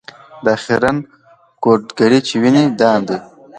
دا 0.45 0.53
خیرنه 0.63 1.05
ګودړۍ 1.63 2.19
چي 2.27 2.35
وینې 2.41 2.63
دام 2.79 3.01
دی 3.07 3.17